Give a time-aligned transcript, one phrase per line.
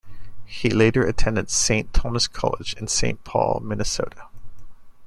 [0.47, 4.29] He later attended Saint Thomas College in Saint Paul, Minnesota.